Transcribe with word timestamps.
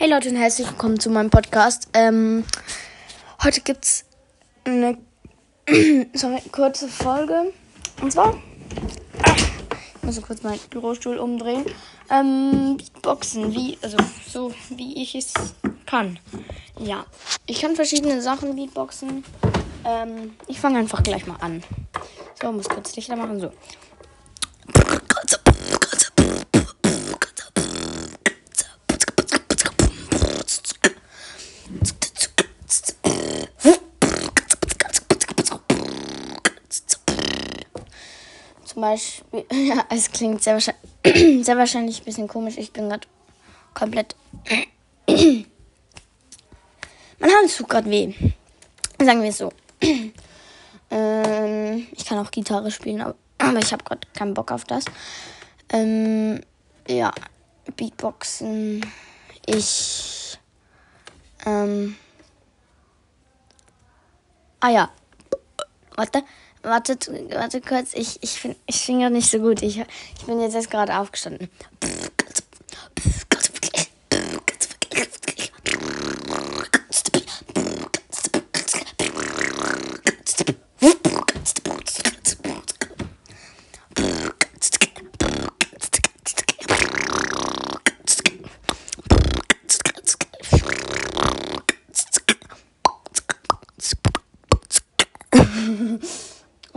Hey 0.00 0.08
Leute 0.08 0.28
und 0.28 0.36
herzlich 0.36 0.68
willkommen 0.68 1.00
zu 1.00 1.10
meinem 1.10 1.28
Podcast. 1.28 1.88
Ähm, 1.92 2.44
heute 3.42 3.62
gibt's 3.62 4.04
eine 4.62 4.96
sorry, 6.14 6.40
kurze 6.52 6.86
Folge. 6.86 7.52
Und 8.00 8.12
zwar, 8.12 8.40
ich 9.96 10.02
muss 10.04 10.22
kurz 10.22 10.44
meinen 10.44 10.60
Bürostuhl 10.70 11.18
umdrehen. 11.18 11.64
Ähm, 12.12 12.76
Beatboxen, 12.76 13.52
wie, 13.52 13.76
also 13.82 13.96
so 14.24 14.54
wie 14.68 15.02
ich 15.02 15.16
es 15.16 15.34
kann. 15.84 16.20
Ja, 16.78 17.04
ich 17.46 17.60
kann 17.60 17.74
verschiedene 17.74 18.22
Sachen 18.22 18.54
Beatboxen. 18.54 19.24
Ähm, 19.84 20.36
ich 20.46 20.60
fange 20.60 20.78
einfach 20.78 21.02
gleich 21.02 21.26
mal 21.26 21.38
an. 21.40 21.64
So, 22.40 22.52
muss 22.52 22.68
kurz 22.68 22.94
Lichter 22.94 23.16
machen. 23.16 23.40
So. 23.40 23.50
Zum 38.78 38.82
Beispiel, 38.82 39.44
ja, 39.66 39.84
es 39.88 40.08
klingt 40.08 40.40
sehr 40.40 40.52
wahrscheinlich, 40.52 41.44
sehr 41.44 41.58
wahrscheinlich 41.58 42.00
ein 42.00 42.04
bisschen 42.04 42.28
komisch. 42.28 42.56
Ich 42.58 42.72
bin 42.72 42.88
gerade 42.88 43.08
komplett. 43.74 44.14
mein 45.08 45.46
Hand 47.20 47.56
tut 47.56 47.68
gerade 47.68 47.90
weh. 47.90 48.14
Sagen 49.00 49.20
wir 49.20 49.30
es 49.30 49.38
so. 49.38 49.52
ähm, 50.92 51.88
ich 51.90 52.04
kann 52.04 52.24
auch 52.24 52.30
Gitarre 52.30 52.70
spielen, 52.70 53.00
aber, 53.00 53.16
aber 53.38 53.58
ich 53.58 53.72
habe 53.72 53.82
gerade 53.82 54.06
keinen 54.16 54.34
Bock 54.34 54.52
auf 54.52 54.62
das. 54.62 54.84
Ähm, 55.70 56.40
ja, 56.86 57.10
Beatboxen. 57.74 58.86
Ich. 59.44 60.38
Ähm, 61.44 61.96
ah 64.60 64.70
ja. 64.70 64.88
Warte. 65.96 66.22
Wartet, 66.62 67.10
warte 67.30 67.60
kurz, 67.60 67.94
ich, 67.94 68.22
ich, 68.22 68.40
find, 68.40 68.56
ich 68.66 68.80
finde 68.80 69.10
nicht 69.10 69.30
so 69.30 69.38
gut. 69.38 69.62
Ich, 69.62 69.78
ich 69.78 70.26
bin 70.26 70.40
jetzt 70.40 70.54
erst 70.54 70.70
gerade 70.70 70.98
aufgestanden. 70.98 71.48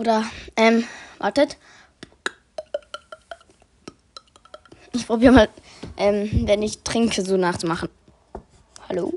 Oder, 0.00 0.24
ähm, 0.56 0.84
wartet. 1.18 1.58
Ich 4.94 5.06
probiere 5.06 5.34
mal, 5.34 5.48
ähm, 5.98 6.46
wenn 6.46 6.62
ich 6.62 6.82
trinke, 6.82 7.22
so 7.22 7.36
nachzumachen. 7.36 7.90
Hallo? 8.88 9.12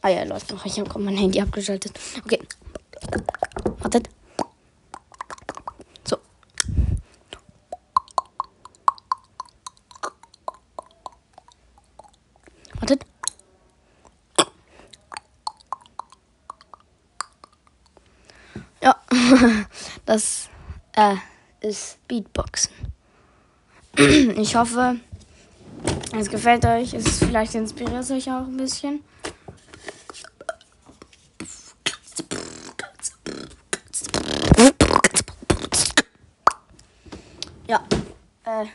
Ah 0.00 0.08
ja, 0.08 0.24
läuft 0.24 0.50
noch. 0.50 0.64
Ich 0.64 0.80
habe 0.80 0.98
mein 1.00 1.18
Handy 1.18 1.38
abgeschaltet. 1.38 2.00
Okay. 2.24 2.40
Wartet. 3.78 4.08
So. 6.04 6.16
Wartet. 12.80 13.04
Ja, 18.82 18.96
das 20.06 20.48
äh, 20.94 21.16
ist 21.60 21.98
Beatboxen. 22.08 22.72
Ich 24.36 24.54
hoffe, 24.54 24.96
es 26.16 26.30
gefällt 26.30 26.64
euch. 26.64 26.94
Es 26.94 27.18
vielleicht 27.18 27.54
inspiriert 27.56 28.02
es 28.02 28.10
euch 28.12 28.30
auch 28.30 28.46
ein 28.46 28.56
bisschen. 28.56 29.02
Ja, 37.66 37.80
äh, 38.44 38.66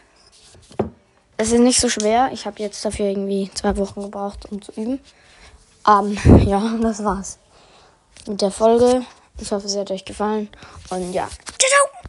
es 1.37 1.51
ist 1.51 1.59
nicht 1.59 1.79
so 1.79 1.87
schwer. 1.87 2.29
Ich 2.33 2.45
habe 2.45 2.61
jetzt 2.61 2.83
dafür 2.83 3.05
irgendwie 3.07 3.49
zwei 3.53 3.77
Wochen 3.77 4.01
gebraucht, 4.01 4.51
um 4.51 4.61
zu 4.61 4.73
üben. 4.73 4.99
Ähm, 5.87 6.17
ja, 6.45 6.77
das 6.81 7.03
war's 7.03 7.39
mit 8.27 8.41
der 8.41 8.51
Folge. 8.51 9.05
Ich 9.39 9.51
hoffe, 9.51 9.67
es 9.67 9.75
hat 9.75 9.91
euch 9.91 10.05
gefallen. 10.05 10.49
Und 10.89 11.11
ja, 11.13 11.27
ciao, 11.27 11.69
ciao. 11.69 11.92